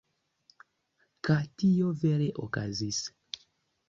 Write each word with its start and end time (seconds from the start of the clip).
Ka 1.27 1.35
tio 1.63 1.91
vere 2.05 2.31
okazis. 2.45 3.03